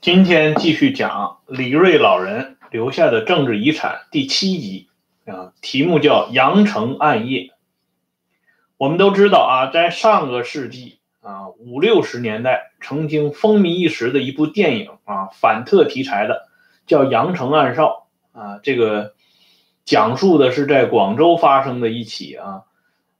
[0.00, 4.88] 今天继续讲李瑞老人留下的政治遗产第七集
[5.26, 7.40] 啊，题目叫《阳城暗夜》。
[8.76, 16.48] 我们都知道啊，在上个世纪啊五六十年代，曾经风靡一时的一部电影啊，反特题材的，
[16.86, 18.06] 叫《阳城暗哨》
[18.40, 18.60] 啊。
[18.62, 19.14] 这个
[19.84, 22.62] 讲述的是在广州发生的一起啊，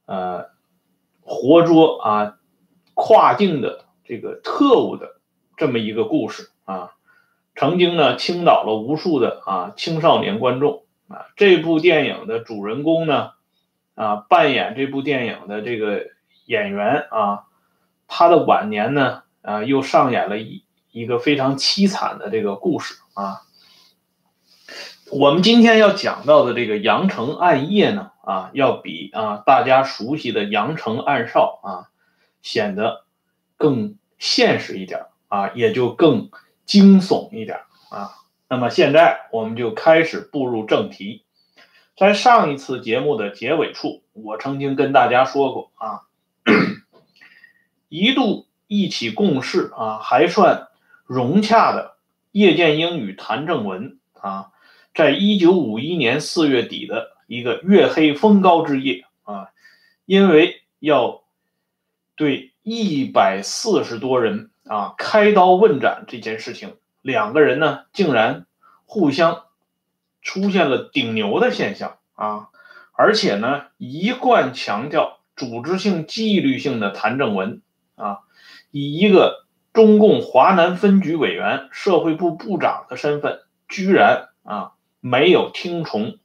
[0.05, 0.45] 呃，
[1.23, 2.37] 活捉啊
[2.93, 5.19] 跨境的这个特务的
[5.57, 6.48] 这么一个故事。
[6.69, 6.91] 啊，
[7.55, 11.25] 曾经呢倾倒了无数的啊青少年观众啊。
[11.35, 13.31] 这部电影的主人公呢，
[13.95, 16.05] 啊扮演这部电影的这个
[16.45, 17.45] 演员啊，
[18.07, 23.41] 他的晚年呢啊又上演了一一个非常凄惨的这个故事啊。
[25.11, 31.89] 我们今天要讲到的这个《阳城暗夜》呢啊，要比啊大家熟悉的《阳城暗哨》啊
[32.43, 33.05] 显得
[33.57, 36.29] 更现实一点啊，也就更。
[36.69, 38.11] 惊悚一点啊，
[38.47, 41.25] 那么现在我们就开始步入正题。
[41.97, 46.01] 在上一次节目的结尾处，我曾经跟大家说过啊，
[47.89, 50.67] 一度一起共事啊还算
[51.07, 51.95] 融洽的
[52.31, 54.51] 叶剑英与谭正文啊，
[54.93, 59.49] 在一九五一年四月底的一个月黑风高之夜啊，
[60.05, 61.23] 因为要
[62.15, 64.51] 对一百四十多人。
[64.69, 68.45] 啊，开刀问斩这件事情，两个人呢竟然
[68.85, 69.45] 互相
[70.21, 72.49] 出现了顶牛的现象啊！
[72.93, 77.63] 而且呢，一贯强调组织性、纪律性的谭正文
[77.95, 78.19] 啊，
[78.69, 86.19] 以一个中共华南分局委员、社会部部长的身份，居然啊没有听从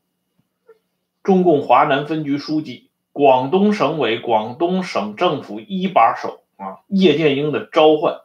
[1.22, 8.20] 中共华南分局书记、广东省委、广东省政府一把手啊叶剑英的召唤。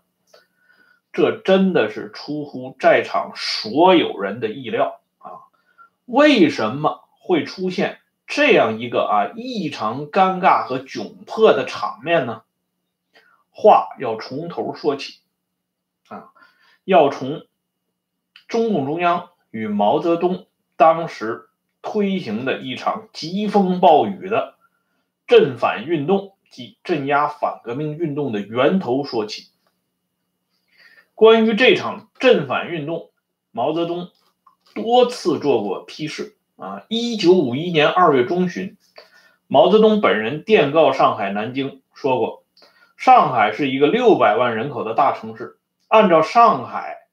[1.12, 5.50] 这真的是出乎在场所有人的意料啊！
[6.06, 12.44] 为什么会出现这样一个啊异常尴尬和窘迫的场面呢？
[13.50, 15.20] 话要从头说起
[16.08, 16.32] 啊，
[16.86, 17.46] 要从
[18.48, 21.50] 中共中央与毛泽东当时
[21.82, 24.56] 推行的一场疾风暴雨的
[25.28, 29.50] 镇反运动及镇压反革命运动的源头说起。
[31.20, 33.10] 关于这场镇反运动，
[33.52, 34.08] 毛泽东
[34.74, 36.84] 多次做过批示啊。
[36.88, 38.78] 一九五一年二月中旬，
[39.46, 42.46] 毛泽东本人电告上海、南京，说过：
[42.96, 45.58] 上海是一个六百万人口的大城市，
[45.90, 47.10] 按照上海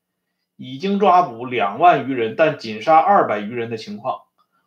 [0.55, 4.21] 已经抓捕两万余人，但仅杀二百余人的情况，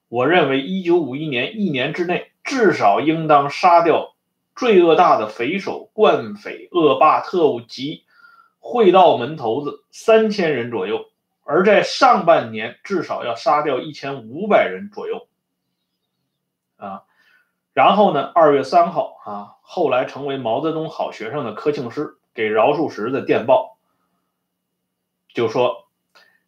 [0.09, 4.16] 我认为一九五一年一年之内，至少应当杀掉
[4.53, 8.03] 罪恶大的匪首、惯匪、恶霸、特务及。
[8.62, 11.06] 会道门头子三千人左右，
[11.44, 15.28] 而在上半年至少要杀掉一千五百人左右，
[16.75, 17.03] 啊，
[17.74, 23.78] 然后呢，二月三号啊，后来成为毛泽东好学生的柯庆施给饶漱石的电报，
[25.34, 25.88] 就说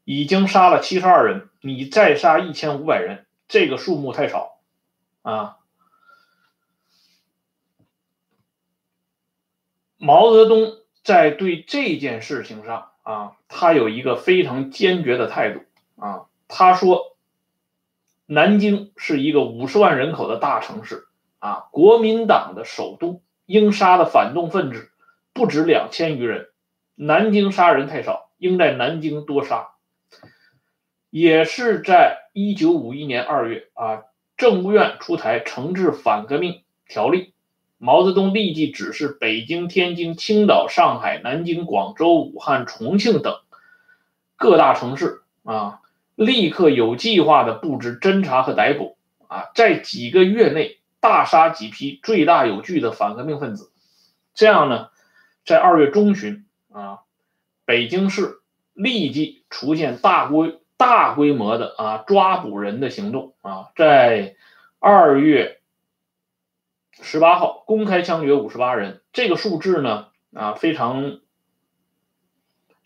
[0.04, 4.60] 已经杀了七十二人，你再杀一千五百人，这个数目太少，
[5.22, 5.58] 啊，
[9.98, 10.81] 毛泽东。
[11.04, 15.62] 在对这件事情上啊，他有一个非常坚决的态度
[15.96, 16.26] 啊。
[16.48, 17.16] 他说，
[18.26, 21.08] 南京是一个五十万人口的大城市
[21.40, 24.92] 啊，国民党的首都，应杀的反动分子
[25.34, 26.50] 不止两千余人，
[26.96, 29.70] 南京杀人太少，应在南京多杀。
[31.10, 34.04] 也是在一九五一年二月啊，
[34.38, 37.34] 政务院出台惩治反革命条例。
[37.84, 43.40] 毛泽东立即指示北京、天津、青岛、上海、南京、广州、武汉、重庆等
[44.36, 45.80] 各大城市啊，
[46.14, 48.97] 立刻有计划的布置侦查和逮捕
[49.28, 53.72] 啊，在几个月内大杀几批罪大有据的反革命分子。
[54.35, 54.90] 这样呢，
[55.44, 57.00] 在二月中旬啊，
[57.66, 58.41] 北京市
[58.73, 64.35] 立即出现大规大规模的啊抓捕人的行动啊，在
[64.78, 65.60] 二月。
[66.93, 71.20] 十八号公开枪决五十八人，这个数字呢啊非常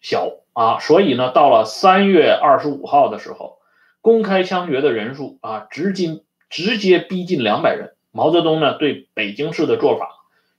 [0.02, 3.57] 小啊，所以呢到了三月二十五号的时候，
[4.02, 7.96] 公开枪决的人数啊直接直接逼近两百人。
[8.12, 10.10] 毛泽东呢对北京市的做法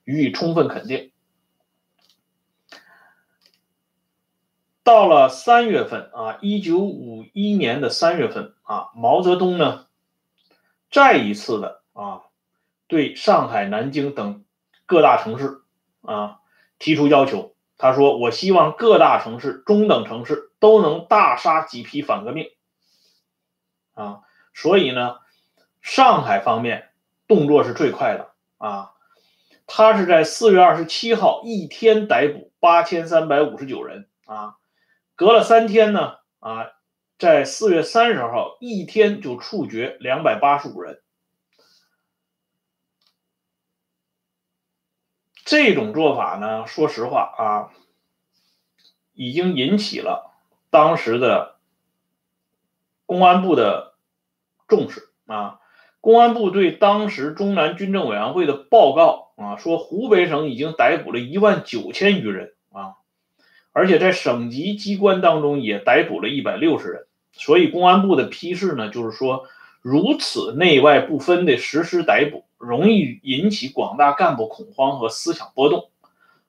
[0.03, 1.11] 予以充分肯定。
[4.83, 9.87] 到了三月份啊，一九五一年的三月份啊，毛泽东呢
[10.91, 12.21] 再一次的啊。
[12.87, 14.45] 对上海、南京等
[14.85, 15.61] 各大城市
[16.01, 16.39] 啊
[16.79, 22.47] 提出要求他说：“我希望各大城市、中等城市都能大杀几批反革命。”
[23.93, 24.21] 啊，
[24.53, 25.17] 所以呢，
[25.81, 26.89] 上海方面
[27.27, 28.91] 动作是最快的啊，
[29.65, 34.55] 他是在四月二十七号一天逮捕八千三百五十九人啊，
[35.15, 36.71] 隔了三天呢啊，
[37.19, 41.01] 在四月三十号一天就处决两百八十五人。
[45.47, 47.47] 这种做法呢，说实话啊，
[49.13, 50.35] 已经引起了
[50.69, 51.55] 当时的
[53.05, 53.93] 公安部的
[54.67, 55.61] 重视啊。
[56.01, 62.95] 公安部对当时中南军政委员会的报告啊，说湖北省已经逮捕了一万九千余人啊，
[63.71, 67.07] 而且在省级机关当中也逮捕了一百六十人。
[67.31, 69.47] 所以公安部的批示呢，就是说
[69.87, 72.43] 如此内外不分的实施逮捕。
[72.57, 75.91] 容易引起广大干部恐慌和思想波动。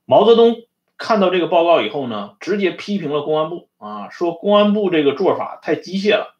[0.06, 0.62] 毛泽东
[0.96, 6.35] 看到这个报告以后呢，直接批评了公安部啊，说公安部这个做法太机械了。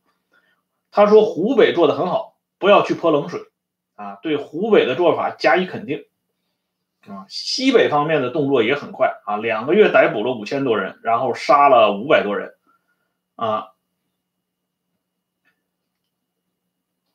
[0.91, 3.43] 他说湖北做的很好，不要去泼冷水
[3.95, 6.07] 啊，对湖北的做法加以肯定
[7.07, 7.27] 啊。
[7.29, 12.55] 西北方面的动作也很快啊，两个月逮捕了五千多人，然后杀了五百多人
[13.37, 13.69] 啊，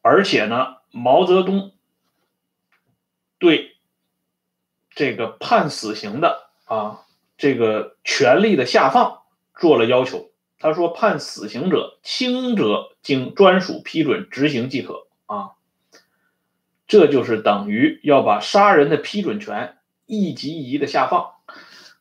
[0.03, 1.71] 而且呢，毛泽东。
[3.39, 3.75] 对
[4.91, 7.01] 这个判死刑的啊，
[7.37, 9.23] 这个权力的下放
[9.59, 10.31] 做了要求。
[10.59, 15.55] 他说，判死刑者，轻者经专属批准执行即可啊。
[16.87, 21.33] 这就是等于要把杀人的批准权一级一级的下放。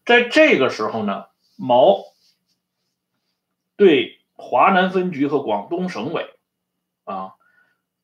[0.05, 1.27] 在这个时候呢，
[1.57, 2.05] 毛
[3.75, 6.33] 对华南分局和广东省委
[7.03, 7.35] 啊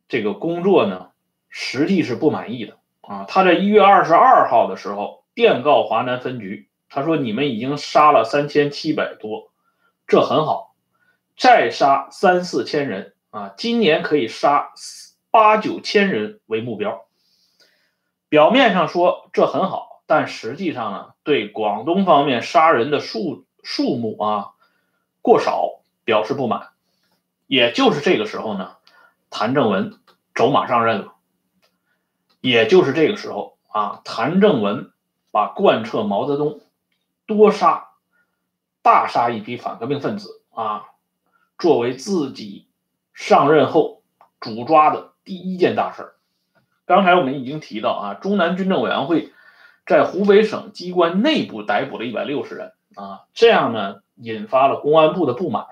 [0.09, 1.11] 这个工作呢，
[1.49, 2.79] 实际是不满意的。
[3.01, 9.51] 啊，他在一月二十二号的时候电告华南分局，他说：“你们已经杀了三千七百多，
[10.07, 10.75] 这很好，
[11.37, 14.73] 再杀三四千人啊，今年可以杀
[15.31, 17.07] 八九千人为目标。”
[18.29, 24.51] 表面上说这很好，但实际上呢，对广东方面杀人的数数目啊
[25.23, 26.69] 过少表示不满。
[27.47, 28.77] 也就是这个时候呢，
[29.31, 29.99] 谭正文
[30.35, 31.15] 走马上任了。
[32.41, 34.93] 也就是这个时候啊，谭正文
[35.31, 36.61] 把贯彻毛泽东
[37.27, 37.89] 多杀、
[38.83, 40.85] 大杀一批反革命分子啊，
[41.59, 42.69] 作为自己
[43.13, 44.03] 上任后
[44.41, 46.15] 主抓的第一件大事。
[46.87, 49.33] 刚才我们已经提到啊，中南军政委员会
[49.85, 55.67] 在湖北省机关内部逮捕了一百六十人啊，这样呢引发了公安部的不满。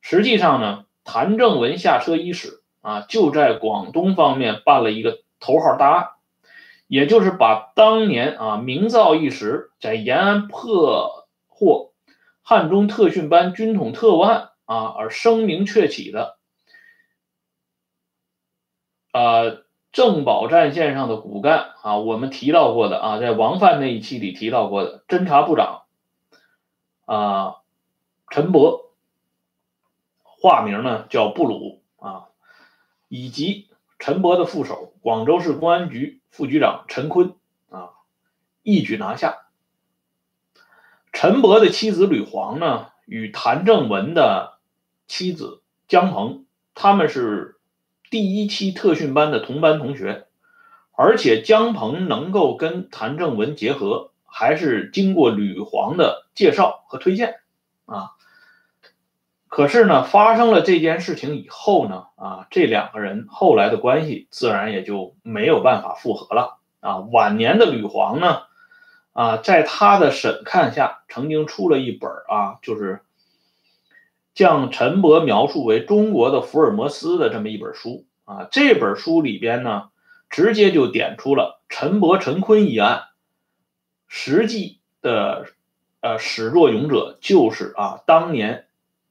[0.00, 5.20] 实际上呢，谭正文下车伊始啊，就在广东方面办了一个。
[5.38, 6.08] 头号大案，
[6.88, 11.92] 也就是把当年啊名噪一时，在延安破获
[12.42, 16.38] 汉中特训班军统特务案啊而声名鹊起的
[19.12, 19.42] 啊
[19.92, 25.82] 政保战线上的骨干啊，我们提到过的啊，在王范那一期里提到过的侦察部长
[27.04, 27.56] 啊
[28.30, 28.85] 陈伯，
[30.46, 32.26] 化名呢叫布鲁啊，
[33.08, 33.66] 以及。
[33.98, 37.34] 陈伯的副手，广州市公安局副局长陈坤
[37.70, 37.92] 啊，
[38.62, 39.46] 一举拿下。
[41.14, 44.58] 陈伯的妻子吕黄呢，与谭正文的
[45.08, 47.58] 妻子江鹏，他们是
[48.10, 50.26] 第一期特训班的同班同学，
[50.92, 57.36] 而且江鹏能够跟谭正文结合，还是经过吕黄的介绍和推荐
[57.86, 58.12] 啊。
[59.56, 66.98] 可是呢，发生了这件事情以后呢，啊，这两个人后来的关系自然也就没有办法复合了啊。
[66.98, 68.42] 晚年的吕黄呢，
[69.14, 73.00] 啊，在他的审看下，曾经出了一本啊，就是
[74.34, 78.48] 将陈伯描述为中国的福尔摩斯的这么一本书啊。
[78.52, 79.88] 这本书里边呢，
[80.28, 83.04] 直接就点出了陈伯、陈坤一案
[84.06, 85.46] 实际的
[86.02, 88.65] 呃始作俑者就是啊，当年。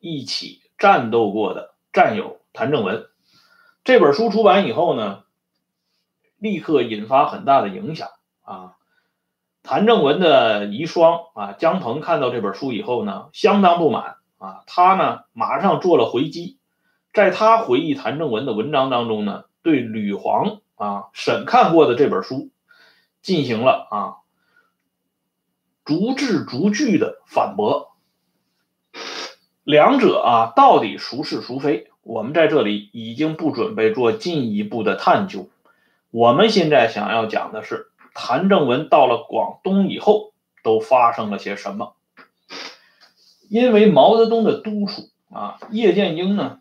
[0.06, 3.08] 一起战斗过的战友谭正文，
[3.84, 5.24] 这本书出版以后呢，
[6.38, 8.10] 立刻引发很大的影响
[8.44, 8.74] 啊。
[9.64, 16.60] 谭正文的遗孀啊江鹏看到这本书以后呢，相当不满啊，他呢马上做了回击，
[17.12, 22.52] 在他回忆谭正文的文章当中呢，对吕黄啊审看过的这本书
[23.24, 23.98] 进行了啊
[25.84, 27.95] 逐字逐句的反驳。
[29.66, 31.90] 两者啊，到底孰是孰非？
[32.04, 35.50] 我们在这里已经不准备做进一步的探究。
[36.12, 41.96] 我们现在想要讲的是，谭正文到了广东以后，都发生了些什么。
[43.50, 46.60] 因为毛泽东的督促啊，叶剑英呢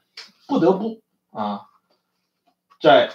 [0.48, 1.66] 不得不啊，
[2.80, 3.10] 在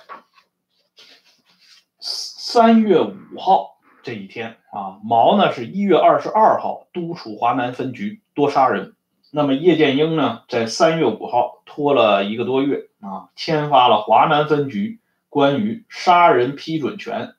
[2.00, 8.96] 三月五号这一天啊，毛呢是一月二十二号督促华南分局多杀人，
[9.31, 17.36] 那么叶剑英呢在三月五号拖了一个多月啊，签发了华南分局关于杀人批准权、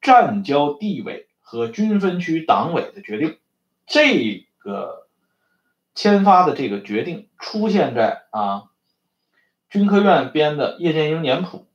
[0.00, 3.38] 占交地委和军分区党委的决定，
[3.86, 5.06] 这个。
[5.92, 8.70] 签发的这个决定出现在啊
[9.68, 11.66] 军科院编的叶剑英年谱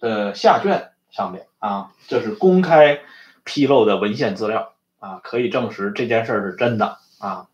[0.00, 3.00] 的下卷上面啊，这是公开
[3.44, 7.48] 披露的文献资料啊，可以证实这件事是真的啊。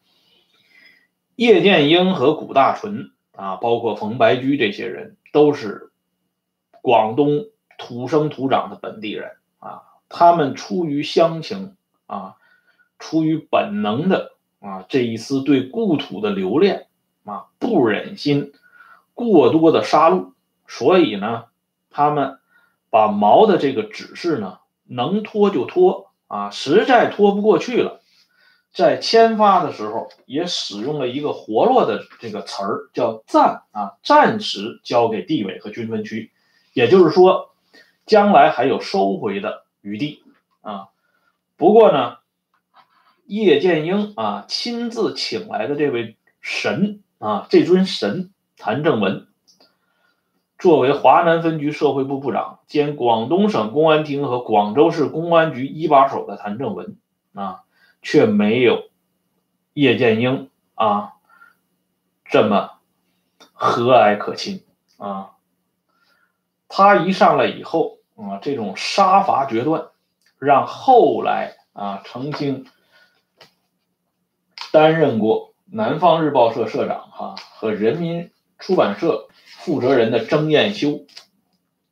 [1.37, 5.91] 叶剑英和谷大纯啊，包括冯白驹这些人都是
[6.83, 7.47] 广东
[7.79, 11.77] 土生土长的本地人啊，他们出于乡情
[12.07, 12.37] 啊，
[12.99, 14.33] 出于本能的。
[14.61, 16.87] 啊，这一丝对故土的留恋
[17.27, 18.55] 啊，不忍心
[19.13, 20.33] 过多的杀戮，
[20.67, 21.45] 所以呢，
[21.91, 22.39] 他们
[22.89, 28.01] 把毛的这个指示呢，能拖就拖啊，实在拖不过去了，
[28.75, 36.33] 在签发的时候也使用了一个活络的这个词儿，叫暂啊，暂时交给地委和军分区，
[36.75, 37.55] 也就是说，
[38.05, 40.23] 将来还有收回的余地
[40.61, 40.89] 啊。
[41.57, 42.17] 不过呢。
[43.27, 49.27] 叶剑英啊，亲自请来的这位神啊，这尊神谭正文，
[50.59, 56.99] 作为华南分局社会部部长兼广东省公安厅和广州市公安局一把手的谭正文
[57.33, 57.63] 啊，
[58.05, 58.89] 却没有
[59.73, 61.15] 叶剑英啊
[62.27, 62.79] 这么
[63.53, 64.65] 和蔼可亲
[64.99, 65.33] 啊。
[66.69, 69.89] 他一上来以后啊，这种杀伐决断，
[70.39, 72.67] 让后来啊曾经。
[74.73, 81.07] 担任过南方日报社社长哈和人民出版社负责人的曾彦修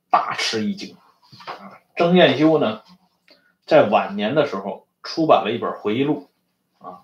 [0.09, 0.97] 大吃一惊
[1.45, 2.81] 啊，曾彦修呢
[3.65, 6.31] 在晚年的时候出版了一本回忆录
[6.79, 7.01] 啊，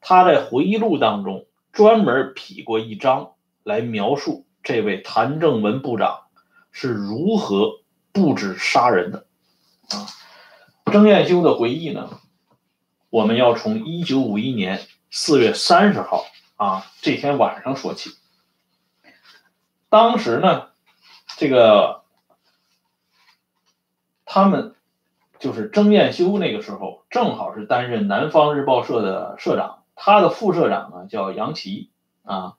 [0.00, 6.28] 他在回忆录当中专门匹过一章来描述这位谭正文部长
[6.70, 7.82] 是如何
[8.12, 9.26] 布置杀人的
[9.90, 10.06] 啊，
[10.86, 12.20] 曾彦修的回忆呢，
[13.10, 14.86] 我们要从一九五一年。
[15.14, 16.24] 四月三十号
[16.56, 18.12] 啊，这天晚上说起。
[19.90, 20.68] 当时呢，
[21.36, 22.04] 这个
[24.24, 24.74] 他们
[25.42, 31.90] 就是曾彦修那个时候正好是担任南方日报社的社长，他的副社长呢叫杨奇
[32.24, 32.54] 啊。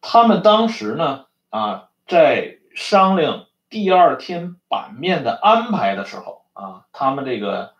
[0.00, 7.76] 他们当时呢啊在商量第二天版面的安排的时候啊，他们这个。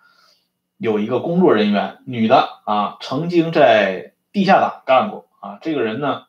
[0.81, 5.59] 有一个工作人员，女的啊，曾经在地下党干过啊。
[5.61, 6.27] 这个人呢，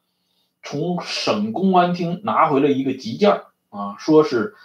[0.63, 4.55] 从省公安厅拿回了一个急件啊，说是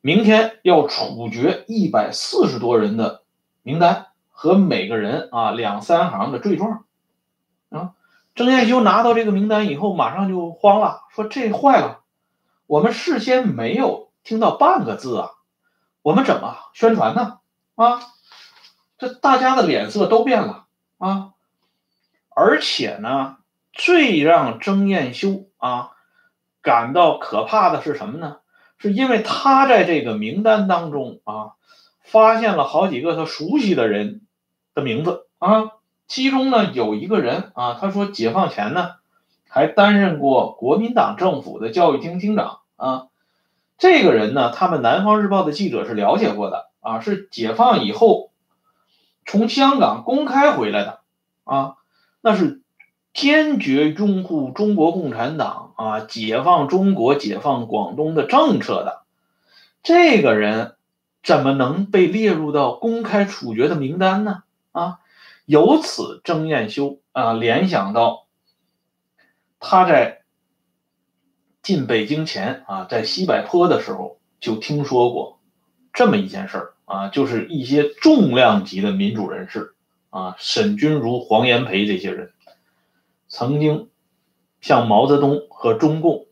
[0.00, 3.22] 明天要处决一百四十多人的
[3.62, 6.84] 名单和每个人啊两三行的罪状
[7.68, 7.92] 啊。
[8.34, 12.00] 郑彦修拿到这个名单以后，马上就慌了，说这坏了，
[12.66, 15.30] 我们事先没有听到半个字啊，
[16.02, 17.38] 我们怎么宣传呢？
[17.74, 18.00] 啊？
[18.98, 20.66] 这大家的脸色都变了
[20.98, 21.30] 啊！
[22.28, 23.38] 而且呢，
[23.72, 25.92] 最让郑彦修啊
[26.60, 28.40] 感到可怕的是什么呢？
[28.80, 31.52] 是因为他在这个名单当中啊，
[32.02, 34.22] 发现了好几个他熟悉的人
[34.74, 35.70] 的名字啊。
[36.08, 38.94] 其中呢，有一个人啊，他说解放前呢
[39.48, 43.06] 还担任过国民党政府的教育厅厅长啊。
[43.78, 48.30] 这个人呢，他们南方日报的记者是了解过的啊，是解放以后。
[49.26, 51.00] 从香港公开回来的
[51.44, 51.74] 啊，
[52.20, 52.62] 那是
[53.12, 59.02] 坚决拥护中国共产党啊，解放中国、解放广东的政策的
[59.82, 60.74] 这个人，
[61.22, 64.42] 怎么能被列入到公开处决的名单呢？
[64.72, 65.00] 啊，
[65.44, 68.26] 由此曾彦修啊联想到
[69.58, 70.22] 他在
[71.62, 75.38] 进北京前啊，在西柏坡的时候就听说过
[75.92, 76.74] 这么一件事儿。
[76.90, 79.76] 啊，就是一些重量级的民主人士
[80.08, 82.32] 啊，沈钧儒、黄炎培这些人，
[83.30, 83.88] 曾经
[84.60, 86.26] 向毛泽东和中共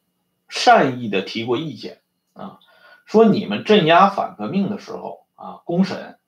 [0.49, 2.01] 善意的提过意见
[2.35, 2.59] 啊，
[3.07, 6.19] 说你们镇压反革命的时候啊，公审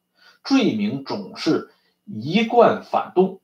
[0.44, 1.70] 罪名总是
[2.06, 3.40] 一贯反动，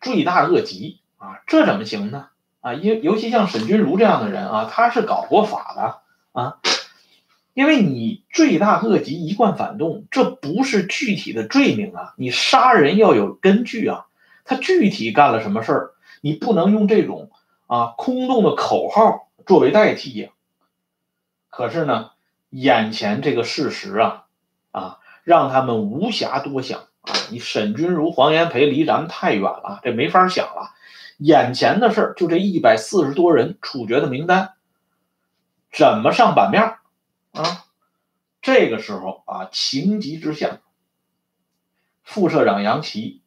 [0.00, 2.28] 罪大恶极啊，这怎么行呢？
[2.60, 6.58] 啊，尤尤其像沈钧儒这样的人啊，他是搞过法的啊。
[7.52, 12.14] 因为你罪大恶极、一贯反动，这不是具体的罪名啊！
[12.16, 14.06] 你杀人要有根据啊！
[14.44, 15.90] 他具体干了什么事儿，
[16.20, 17.30] 你不能用这种
[17.66, 20.30] 啊空洞的口号作为代替呀。
[21.48, 22.10] 可是呢，
[22.50, 24.26] 眼前这个事实啊
[24.70, 27.12] 啊，让他们无暇多想啊！
[27.30, 30.74] 你沈君儒、黄炎培离咱们太远了，这没法想了。
[31.18, 34.54] 眼前的事儿就这一百四十多人处决的名单，
[35.72, 36.62] 怎么上版面？
[37.32, 37.66] 啊，
[38.40, 40.60] 这个时候啊，情急之下，
[42.02, 43.19] 副社长杨奇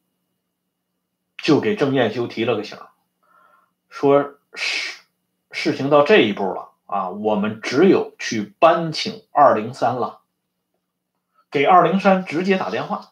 [1.44, 2.78] 就给郑彦修提了个醒，
[3.90, 5.02] 说事
[5.50, 10.20] 事情到这一步了啊，我们只有去搬请二零三了，
[11.50, 13.10] 给二零三直接打电话。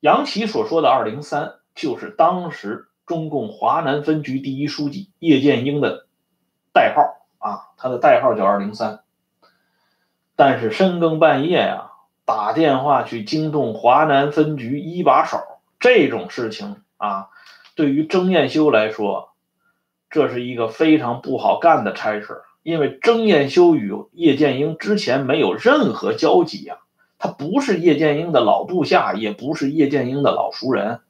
[0.00, 6.08] 杨奇所说的二零三，就是当时中共华南分局第一书记叶剑英的
[6.72, 9.04] 代号啊，他的代号叫二零三。
[10.34, 11.92] 但是深更半夜呀，
[12.24, 15.51] 打电话去惊动华南分局一把手，
[15.82, 17.26] 这种事情啊，
[17.74, 19.30] 对于曾彦修来说，
[20.10, 22.42] 这是一个非常不好干的差事。
[22.62, 26.76] 因为曾彦修与叶剑英之前没有任何交集呀，
[27.18, 31.00] 他不是叶剑英的老部下，也不是叶剑英的老熟人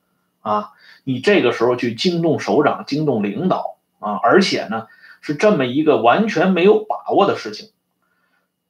[0.41, 0.71] 啊。
[1.05, 4.87] 你这个时候去惊动首长、惊动领导啊，而且呢，
[5.21, 7.69] 是这么一个完全没有把握的事情。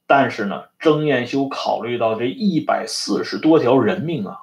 [0.05, 4.39] 但是呢，曾彦修考虑到这一百四十多条人命啊，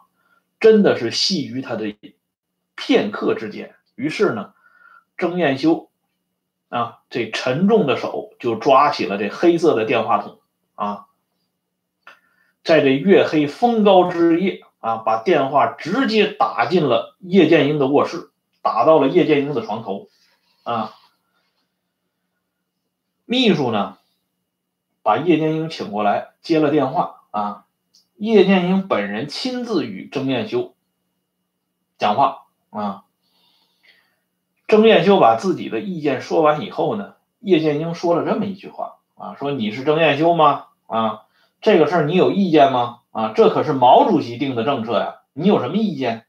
[0.60, 1.96] 真的是系于他的
[2.76, 3.74] 片刻之间。
[3.96, 4.52] 于是呢，
[5.16, 5.90] 郑彦修
[6.68, 10.38] 啊，这沉重的手就抓起了这黑色的电话筒
[10.74, 11.06] 啊，
[12.62, 18.30] 在这月黑风高之夜啊，把电话直接打进了叶剑英的卧室，
[18.62, 20.08] 打到了叶剑英的床头
[20.62, 20.94] 啊。
[23.24, 23.96] 秘书呢？
[25.02, 27.64] 把叶剑英请过来，接了电话啊。
[28.20, 30.74] 叶剑英本人亲自与郑彦修
[31.96, 33.04] 讲话啊。
[34.68, 40.66] 郑彦修把自己的意见说完以后呢，叶剑英说了这么一句话啊：“说你是郑彦修吗？
[40.86, 41.22] 啊，
[41.62, 42.98] 这个事儿你有意见吗？
[43.10, 46.26] 啊，这可是毛主席定的政策呀，你有什么意见？”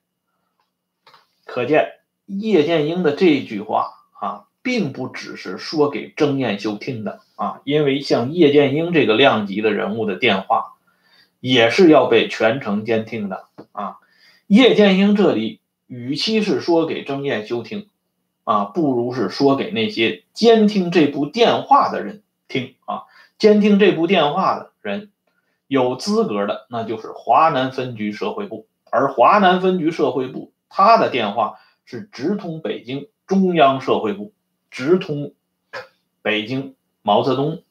[1.44, 1.90] 可见
[2.26, 4.46] 叶剑英的这句话啊。
[4.64, 10.76] 并不只是说给郑彦修听的啊，因为像叶剑英这个量级的人物的电话，
[11.42, 13.98] 也是要被全程监听的啊。
[14.48, 17.90] 叶剑英这里与其是说给曾彦修听，
[18.46, 23.04] 啊，不如是说给那些监听这部电话的人听啊。
[23.38, 25.12] 监听这部电话的人，
[25.68, 34.32] 有资格的那就是华南分局社会部，而华南分局社会部他的电话是直通北京中央社会部。
[34.70, 35.34] 直通
[36.22, 37.62] 北京毛泽东，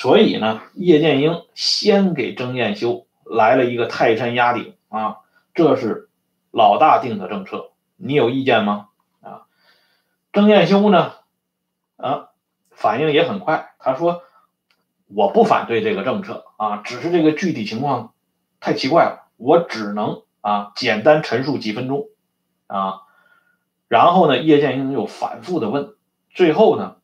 [0.00, 5.18] 所以呢，叶剑英先给曾彦修来了一个泰山压顶啊，
[5.52, 6.08] 这是
[6.50, 8.88] 老大定的政策，你有意见吗？
[9.20, 9.42] 啊，
[10.32, 11.12] 曾彦修呢，
[11.98, 12.30] 啊，
[12.70, 14.22] 反应也很快，他说
[15.06, 18.14] 我不反对这个政策啊，只是这个具体情况
[18.58, 22.06] 太奇怪了，我只能啊简单陈述几分钟
[22.68, 23.02] 啊。
[23.86, 25.92] 然后呢，叶剑英又反复的问，
[26.30, 26.96] 最后呢，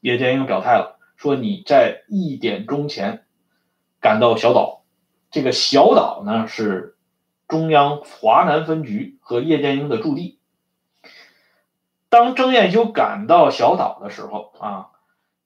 [0.00, 3.24] 叶剑英表态了，说你在一点钟前
[4.00, 4.84] 赶到小岛，
[5.30, 6.96] 这个小岛呢是
[7.48, 10.38] 中央华南分局和叶剑英的驻地。
[12.08, 14.90] 当郑彦修赶到小岛的时候啊，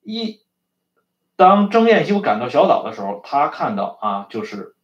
[0.02, 0.40] 一
[1.36, 4.76] 当郑彦修赶到小岛的时候，他看到啊，就是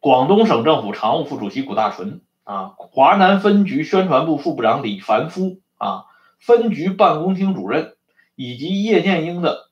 [0.00, 2.22] 广东省政府常务副主席谷大纯。
[2.44, 6.06] 啊，华南分局宣传部副部长李凡夫啊，
[6.40, 7.91] 分局办公厅主任
[8.34, 9.70] 以及叶剑英的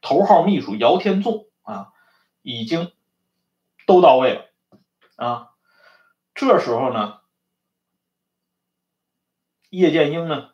[0.00, 1.92] 头号秘书姚天纵啊，
[2.42, 2.92] 已经
[3.86, 4.46] 都到位了
[5.16, 5.50] 啊。
[6.34, 7.20] 这时候呢，
[9.70, 10.50] 叶剑英呢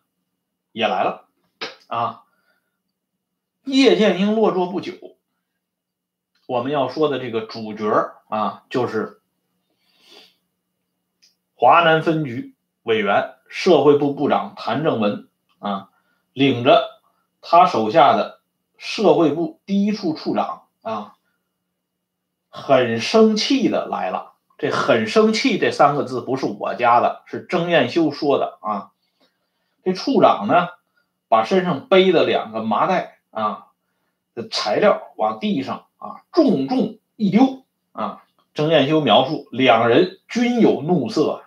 [0.73, 1.29] 也来了
[1.87, 2.25] 啊。
[3.65, 4.95] 叶剑英落座不久，
[6.47, 7.87] 我们要说的这个主角
[8.29, 9.17] 啊，就是。
[11.61, 15.91] 华南分局委员、社会部部长谭正文啊，
[16.33, 16.98] 领着
[17.41, 18.41] 他手下的
[18.77, 21.15] 社会部第一处处长啊，
[22.49, 24.33] 很生气的来了。
[24.59, 28.91] 这“很生气”这三个字不是我加的，是曾彦修说的啊。
[29.85, 30.69] 这处长呢，
[31.29, 33.69] 把身上背的两个麻袋啊
[34.35, 38.25] 的材料往地上啊重重一丢啊。
[38.53, 41.45] 曾彦修描述，两人均有怒色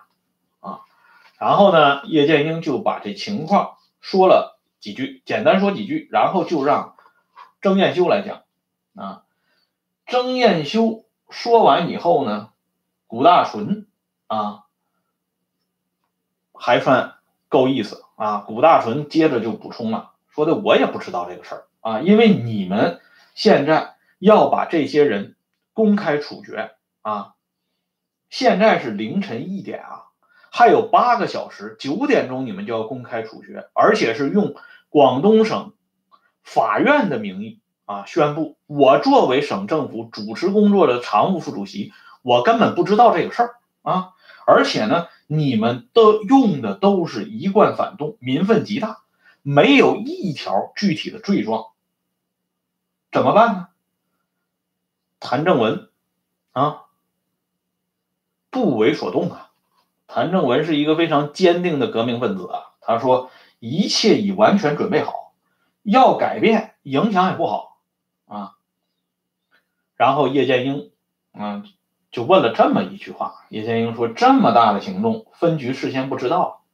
[0.60, 0.80] 啊。
[1.36, 6.96] 然后呢，叶剑英就把这情况说了几句，简单说几句，然后就让
[7.62, 8.42] 曾彦修来讲
[8.96, 9.22] 啊，
[10.08, 12.50] 曾彦修说完以后呢，
[13.06, 13.86] 谷大纯
[14.26, 14.64] 啊
[16.52, 17.14] 还算
[17.48, 18.38] 够意思啊。
[18.38, 23.00] 谷大纯接着就补充了，说的我也不知道这个事儿啊，因为你们
[23.36, 25.36] 现在要把这些人
[25.72, 27.34] 公开处决啊，
[28.30, 30.08] 现在是凌晨一点啊。
[30.54, 34.54] 还有八个小时，九点钟你们就要公开处决，而且是用
[34.92, 35.72] 广东省
[36.42, 38.58] 法院的名义啊宣布。
[38.66, 44.10] 我作为省政府主持工作的常务副主席，我根本不知道这个事儿啊。
[44.46, 48.98] 而且呢，你们都用的都是一贯反动，民愤极大，
[49.40, 51.68] 没有一条具体的罪状，
[53.10, 53.68] 怎么办呢？
[55.20, 55.88] 谭正文
[56.50, 56.82] 啊，
[58.50, 59.48] 不为所动啊。
[60.06, 63.30] 谭正文是一个非常坚定的革命分子啊，他说
[63.62, 65.34] 一切已完全准备好，
[65.84, 67.78] 要改变影响也不好
[68.26, 68.56] 啊。
[69.94, 70.90] 然后叶剑英，
[71.32, 71.64] 嗯，
[72.10, 76.64] 就问了这么一句话，叶剑英说：“这么大的行动，分局事先不知道？”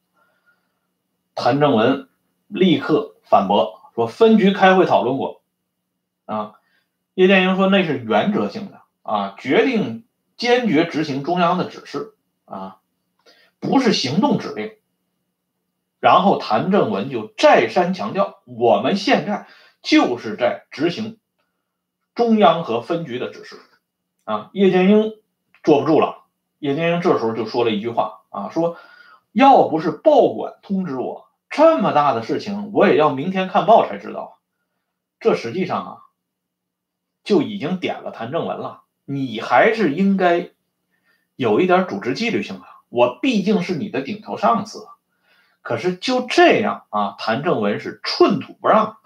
[1.35, 2.09] 谭正文
[2.47, 5.43] 立刻反驳说：“分局开会讨论过。”
[6.25, 6.55] 啊，
[7.13, 12.79] 叶剑英说：“那是原则性的啊，决定坚决执行中央的指示啊。”
[13.61, 14.71] 不是行动指令，
[15.99, 19.47] 然后谭正文就再三强调，我们现在
[19.81, 21.19] 就是在执行
[22.15, 23.57] 中央和分局的指示。
[24.23, 25.13] 啊，叶剑英
[25.63, 26.25] 坐不住了，
[26.59, 28.77] 叶剑英这时候就说了一句话啊，说
[29.31, 34.39] 要不是报馆通知我，这么大的事情我也要明天看报才知道。
[35.19, 35.97] 这实际上啊，
[37.23, 40.51] 就已经点了谭正文了，你还是应该
[41.35, 42.67] 有一点组织纪律性啊。
[42.89, 44.87] 我毕竟是你的顶头上司，
[45.61, 48.97] 可是就这样啊，谭正文是寸土不让，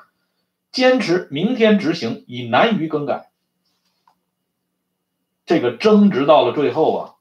[0.71, 3.31] 坚持明天执行，已难于更改。
[5.45, 7.13] 这个争执到了最后啊，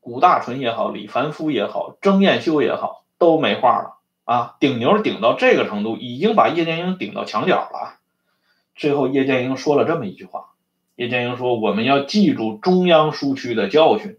[0.00, 7.98] 谷大纯也好，李凡夫也好，曾彦修也好，都没话了啊，顶牛顶到这个程度，已经把叶剑英顶到墙角了。
[8.74, 10.50] 最后，叶剑英说了这么一句话：
[10.96, 14.18] 叶剑英说，我们要记住中央苏区的教训。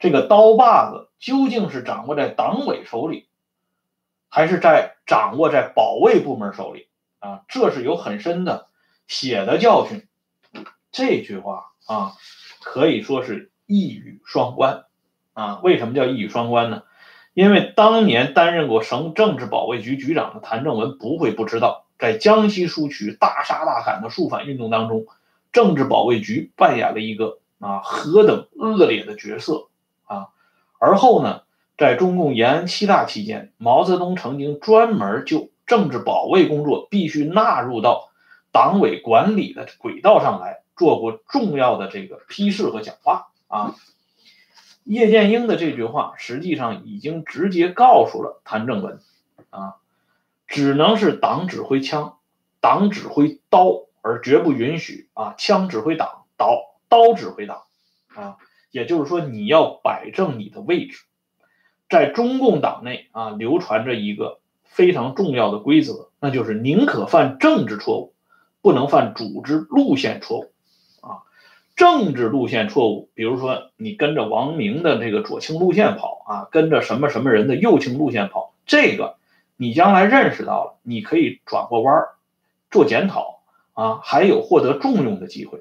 [0.00, 3.28] 这个刀把子究竟是掌握在党委手里，
[4.34, 7.42] 还是在掌握在保卫部门手里啊？
[7.48, 8.68] 这是有很深的
[9.06, 10.08] 血的教训。
[10.90, 12.14] 这句话啊，
[12.62, 14.86] 可以说是一语双关
[15.34, 15.60] 啊。
[15.62, 16.84] 为什么叫一语双关呢？
[17.34, 25.04] 因为当年担任过省政治保卫局局长的谭正文不会不知道，在江西苏区大杀大砍的肃反运动当中，
[25.52, 29.68] 政治保卫局扮演了一个啊何等恶劣的角色。
[30.04, 30.28] 啊，
[30.78, 31.42] 而后呢，
[31.76, 38.10] 在中共延安七大期间，毛泽东曾经专门就政治保卫工作必须纳入到
[38.52, 43.74] 党委管理的轨道上来做过重要的这个批示和讲话啊。
[44.84, 48.98] 叶剑英的这句话实际上已经直接告诉了谭正文
[49.50, 49.76] 啊，
[50.46, 52.18] 只能是党指挥枪，
[52.60, 56.58] 党指挥刀，而绝不允许啊枪指挥党，刀
[56.88, 57.62] 刀指挥党
[58.08, 58.36] 啊。
[58.72, 61.04] 也就是说，你要摆正你的位置。
[61.92, 68.14] 在中共党内啊，流传着一个非常重要的规则，那就是宁可犯政治错误，
[68.62, 70.52] 不能犯组织路线错误。
[71.02, 71.28] 啊，
[71.76, 79.16] 政治路线错误，比如说你跟着王明的这个左倾路线跑啊，跟着什么什么人的右倾路线跑，这个
[79.58, 82.08] 你将来认识到了，你可以转过弯儿，
[82.70, 83.42] 做检讨
[83.74, 85.58] 啊，还有获得重用的机会。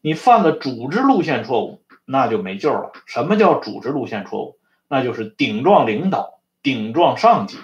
[0.00, 1.82] 你犯了组织路线错误。
[2.04, 2.90] 那就没救了。
[3.06, 4.56] 什么叫组织路线错误？
[4.92, 7.56] 那就是顶撞领导、顶撞上级，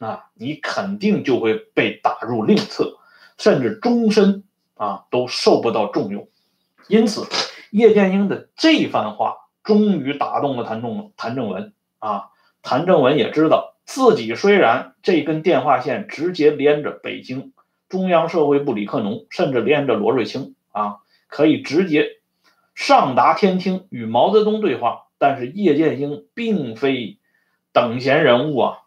[0.00, 2.98] 啊，你肯定就会被打入另册，
[3.38, 4.42] 甚至终身
[4.74, 6.26] 啊都受不到重用。
[6.88, 7.28] 因此，
[7.70, 12.30] 叶剑英的这番话终于打动了谭仲谭正文啊。
[12.60, 17.52] 谭正文也知道自己虽然这根电话线直接连着北京
[17.88, 20.96] 中央社会部李克农，甚至连着罗瑞卿啊，
[21.28, 22.18] 可以直接。
[22.74, 27.18] 上达天听与毛泽东对话，但是叶剑英并非
[27.72, 28.78] 等闲人物啊，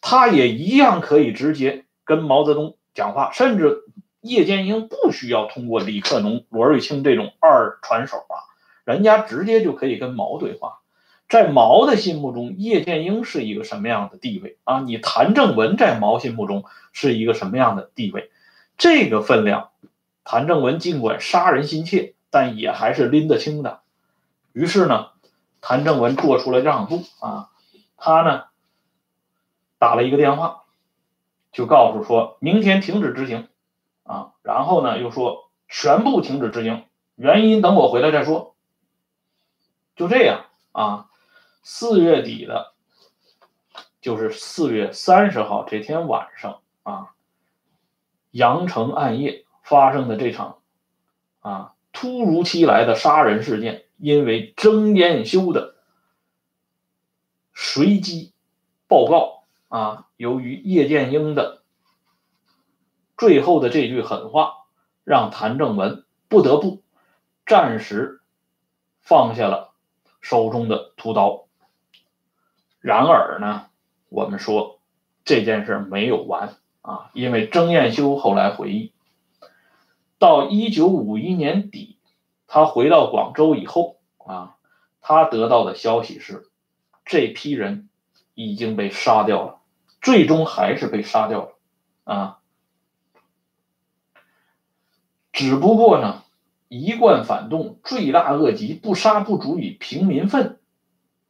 [0.00, 3.82] 他也一样可以直接跟毛泽东讲话，甚至
[4.20, 8.48] 叶剑英不需要通过李克农、罗瑞卿这种二传手啊，
[8.84, 10.80] 人家直接就可以跟毛对话。
[11.28, 14.80] 在毛的心目中，叶剑英是一个什么样的地位啊？
[14.80, 18.30] 你谭正文在毛心目中是一个什么样的地位？
[18.76, 19.70] 这个分量，
[20.24, 22.14] 谭正文尽管杀人心切。
[22.34, 23.80] 但也还是拎得清的，
[24.54, 25.08] 于是呢，
[25.62, 27.48] 谭正文做出了让步啊，
[27.96, 28.44] 他呢
[29.78, 30.64] 打了一个电话，
[31.52, 33.48] 就告诉说明天停止执行，
[34.02, 38.54] 啊，然后呢又说全部停止执行，原因等我回来再说。
[39.94, 41.08] 就这样啊，
[41.62, 42.72] 四月底的，
[44.00, 47.14] 就是四月三十号这天晚上啊，
[48.32, 50.58] 阳城暗夜发生的这场
[51.40, 55.76] 啊突如其来的杀人事件，因为曾彦修的
[57.54, 58.32] 随机
[58.88, 61.62] 报告啊，由于叶剑英的
[63.16, 64.64] 最后的这句狠话，
[65.04, 66.82] 让谭正文不得不
[67.46, 68.20] 暂时
[69.02, 69.72] 放下了
[70.20, 71.46] 手中的屠刀。
[72.80, 73.66] 然而呢，
[74.08, 74.80] 我们说
[75.24, 78.90] 这件事没有完啊，因为曾彦修后来回忆，
[80.18, 81.98] 到一九五一年底，
[82.54, 84.56] 他回到广州以后啊，
[85.00, 86.50] 他得到的消息是，
[87.06, 87.88] 这批人
[88.34, 89.60] 已经被杀掉了，
[90.02, 91.52] 最终还是被杀掉了
[92.04, 92.40] 啊。
[95.32, 96.24] 只不过呢，
[96.68, 100.60] 一贯反动，罪大恶极，不杀不足以平民愤，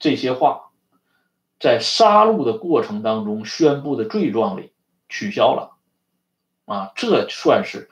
[0.00, 0.72] 这些话，
[1.60, 4.72] 在杀戮的过程当中宣布的罪状里
[5.08, 5.76] 取消了，
[6.64, 7.88] 啊，这算是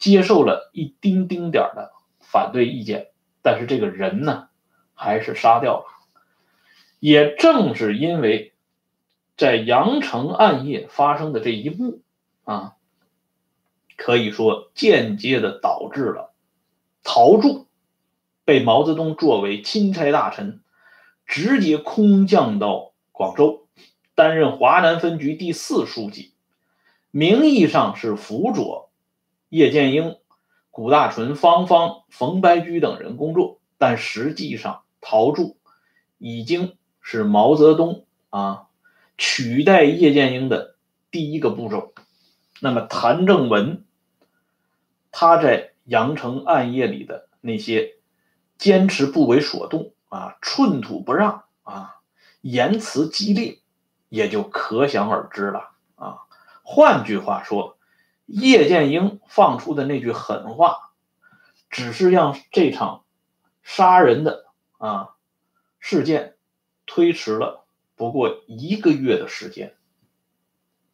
[0.00, 1.92] 接受了一丁丁点的
[2.32, 3.08] 反对意见，
[3.42, 4.48] 但是这个人呢，
[4.94, 5.84] 还是杀掉了。
[6.98, 8.54] 也正是因为，
[9.36, 12.00] 在阳城暗夜发生的这一幕
[12.44, 12.76] 啊。
[13.94, 16.32] 可以说，间接的导致了
[17.04, 17.68] 陶铸
[18.44, 20.60] 被毛泽东作为钦差大臣，
[21.26, 23.68] 直接空降到广州，
[24.16, 26.32] 担任华南分局第四书记，
[27.12, 28.90] 名义上是辅佐
[29.50, 30.16] 叶剑英、
[30.72, 35.56] 谷大纯、方方、冯白驹等人工作，但实际上陶铸
[36.18, 38.66] 已经是毛泽东啊
[39.16, 40.74] 取代叶剑英的
[41.12, 41.92] 第一个步骤。
[42.60, 43.84] 那么，谭正文。
[45.14, 47.96] 他在阳城暗夜里的那些
[48.56, 51.96] 坚持不为所动啊，寸土不让啊，
[52.40, 53.58] 言辞激烈，
[54.08, 56.20] 也就可想而知了啊。
[56.62, 57.76] 换句话说，
[58.32, 60.90] 叶剑英放出的那句狠话，
[61.68, 63.04] 只是让这场
[63.62, 64.46] 杀人的
[64.78, 65.14] 啊
[65.78, 66.36] 事件
[66.86, 69.76] 推迟了不过一个月的时间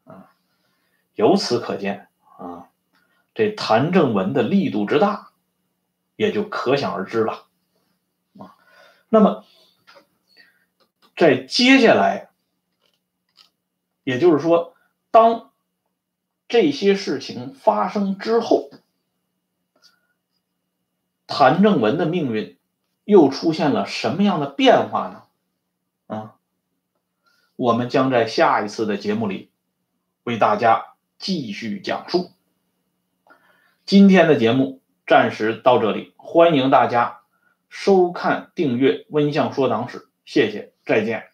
[0.04, 0.32] 啊。
[1.14, 2.68] 由此可见啊。
[3.34, 5.30] 这谭正文的力度之大，
[6.16, 7.46] 也就可想而知了，
[8.36, 8.56] 啊，
[9.08, 9.44] 那么
[11.16, 12.30] 在接下来，
[14.02, 14.74] 也就是说，
[15.12, 15.52] 当
[16.48, 18.70] 这些事情发生之后，
[21.26, 22.56] 谭正文的命运
[23.04, 25.22] 又出现了什么样的变化呢？
[26.06, 26.34] 啊，
[27.54, 29.50] 我们将在下一次的节目里
[30.24, 32.30] 为大家继续讲述。
[33.84, 37.20] 今天的节目暂时到这里，欢迎大家
[37.68, 41.27] 收看、订阅《温相说党史》，谢谢，再见。